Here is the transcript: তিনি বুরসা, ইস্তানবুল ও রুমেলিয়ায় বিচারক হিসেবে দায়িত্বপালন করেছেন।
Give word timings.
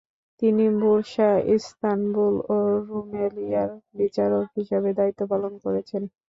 তিনি 0.41 0.65
বুরসা, 0.79 1.27
ইস্তানবুল 1.55 2.35
ও 2.49 2.57
রুমেলিয়ায় 2.87 3.69
বিচারক 3.99 4.45
হিসেবে 4.57 4.89
দায়িত্বপালন 4.99 5.53
করেছেন। 5.65 6.01